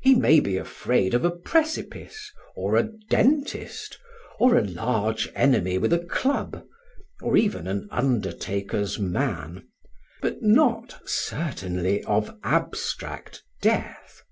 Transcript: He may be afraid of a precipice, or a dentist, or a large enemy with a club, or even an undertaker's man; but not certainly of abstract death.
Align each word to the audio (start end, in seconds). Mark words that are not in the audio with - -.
He 0.00 0.16
may 0.16 0.40
be 0.40 0.56
afraid 0.56 1.14
of 1.14 1.24
a 1.24 1.30
precipice, 1.30 2.32
or 2.56 2.74
a 2.74 2.90
dentist, 3.08 3.96
or 4.40 4.56
a 4.56 4.64
large 4.64 5.30
enemy 5.36 5.78
with 5.78 5.92
a 5.92 6.00
club, 6.04 6.64
or 7.20 7.36
even 7.36 7.68
an 7.68 7.86
undertaker's 7.92 8.98
man; 8.98 9.68
but 10.20 10.42
not 10.42 11.00
certainly 11.06 12.02
of 12.02 12.36
abstract 12.42 13.44
death. 13.60 14.22